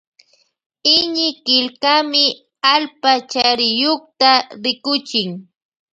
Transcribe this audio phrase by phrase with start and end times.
[0.95, 2.23] Iñikillkami
[2.73, 4.29] allpa chariyukta
[4.63, 5.29] rikuchin.